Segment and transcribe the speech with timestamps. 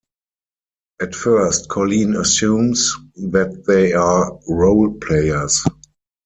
[0.99, 5.63] At first Colleen assumes that they are role-players.